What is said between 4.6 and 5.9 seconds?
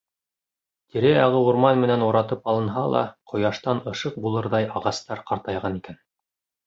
ағастар ҡартайған